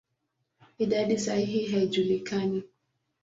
[0.83, 2.63] Idadi sahihi haijulikani.